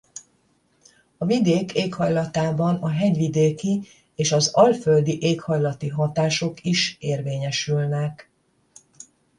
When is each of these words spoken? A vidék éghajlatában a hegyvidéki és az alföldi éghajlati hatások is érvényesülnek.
A 1.17 1.25
vidék 1.25 1.73
éghajlatában 1.73 2.75
a 2.75 2.87
hegyvidéki 2.89 3.81
és 4.15 4.31
az 4.31 4.49
alföldi 4.53 5.21
éghajlati 5.21 5.87
hatások 5.87 6.63
is 6.63 6.97
érvényesülnek. 6.99 8.31